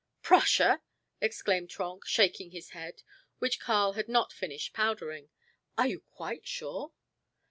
"Prussia!" 0.23 0.81
exclaimed 1.21 1.69
Trenck, 1.69 2.07
shaking 2.07 2.49
his 2.49 2.71
head, 2.71 3.03
which 3.37 3.59
Karl 3.59 3.93
had 3.93 4.09
not 4.09 4.33
finished 4.33 4.73
powdering. 4.73 5.29
"Are 5.77 5.85
you 5.85 5.99
quite 5.99 6.47
sure?" 6.47 6.91